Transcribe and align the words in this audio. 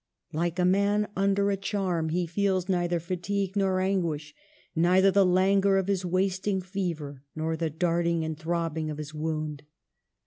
Like 0.33 0.57
a 0.57 0.65
man 0.65 1.07
under 1.15 1.51
a 1.51 1.57
charm, 1.57 2.09
he 2.09 2.25
feels 2.25 2.67
neither 2.67 2.99
fatigue 2.99 3.55
nor 3.55 3.79
anguish, 3.79 4.33
neither 4.75 5.11
the 5.11 5.23
languor 5.23 5.77
of 5.77 5.85
his 5.87 6.03
wasting 6.03 6.59
fever 6.59 7.21
nor 7.35 7.55
the 7.55 7.69
darting 7.69 8.25
and 8.25 8.35
throbbing 8.35 8.89
of 8.89 8.97
his 8.97 9.13
wound. 9.13 9.61